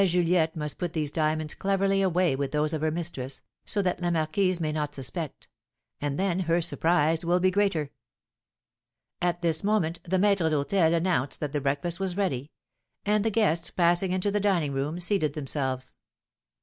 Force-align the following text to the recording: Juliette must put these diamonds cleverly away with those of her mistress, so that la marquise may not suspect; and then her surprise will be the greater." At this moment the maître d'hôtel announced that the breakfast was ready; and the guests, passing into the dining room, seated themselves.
Juliette 0.03 0.55
must 0.55 0.79
put 0.79 0.93
these 0.93 1.11
diamonds 1.11 1.53
cleverly 1.53 2.01
away 2.01 2.35
with 2.35 2.51
those 2.51 2.73
of 2.73 2.81
her 2.81 2.89
mistress, 2.89 3.43
so 3.65 3.83
that 3.83 4.01
la 4.01 4.09
marquise 4.09 4.59
may 4.59 4.71
not 4.71 4.95
suspect; 4.95 5.47
and 6.01 6.17
then 6.17 6.39
her 6.39 6.59
surprise 6.59 7.23
will 7.23 7.39
be 7.39 7.49
the 7.51 7.53
greater." 7.53 7.91
At 9.21 9.43
this 9.43 9.63
moment 9.63 9.99
the 10.01 10.17
maître 10.17 10.49
d'hôtel 10.49 10.91
announced 10.95 11.39
that 11.41 11.51
the 11.51 11.61
breakfast 11.61 11.99
was 11.99 12.17
ready; 12.17 12.49
and 13.05 13.23
the 13.23 13.29
guests, 13.29 13.69
passing 13.69 14.11
into 14.11 14.31
the 14.31 14.39
dining 14.39 14.73
room, 14.73 14.99
seated 14.99 15.35
themselves. 15.35 15.93